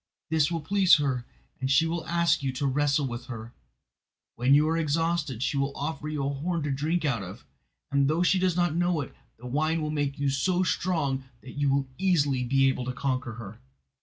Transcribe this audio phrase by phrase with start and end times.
[0.31, 1.27] This will please her,
[1.59, 3.53] and she will ask you to wrestle with her.
[4.35, 7.45] When you are exhausted, she will offer you a horn to drink out of,
[7.91, 11.53] and though she does not know it, the wine will make you so strong that
[11.53, 13.59] you will easily be able to conquer her.